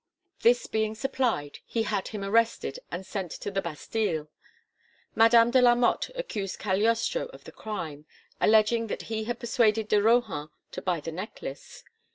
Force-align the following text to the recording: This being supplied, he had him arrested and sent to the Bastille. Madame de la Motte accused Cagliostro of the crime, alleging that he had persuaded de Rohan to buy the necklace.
This 0.41 0.65
being 0.65 0.95
supplied, 0.95 1.59
he 1.63 1.83
had 1.83 2.07
him 2.07 2.23
arrested 2.23 2.79
and 2.89 3.05
sent 3.05 3.29
to 3.33 3.51
the 3.51 3.61
Bastille. 3.61 4.29
Madame 5.13 5.51
de 5.51 5.61
la 5.61 5.75
Motte 5.75 6.09
accused 6.15 6.57
Cagliostro 6.57 7.27
of 7.27 7.43
the 7.43 7.51
crime, 7.51 8.07
alleging 8.39 8.87
that 8.87 9.03
he 9.13 9.25
had 9.25 9.39
persuaded 9.39 9.87
de 9.87 10.01
Rohan 10.01 10.49
to 10.71 10.81
buy 10.81 11.01
the 11.01 11.11
necklace. 11.11 11.83